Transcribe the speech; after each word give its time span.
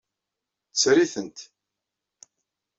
Tter-iten. 0.71 1.35